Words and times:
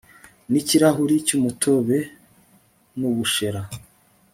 n'ikirahuri 0.51 1.15
cy'umutobe 1.27 1.97
nu 2.97 3.09
bushera 3.15 3.61